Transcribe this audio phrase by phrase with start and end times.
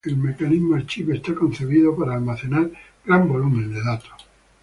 [0.03, 2.71] El mecanismo Archive está concebido para almacenar
[3.05, 4.25] gran volumen de datos.